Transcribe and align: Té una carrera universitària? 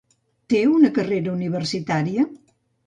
Té 0.53 0.61
una 0.77 0.91
carrera 0.97 1.37
universitària? 1.37 2.29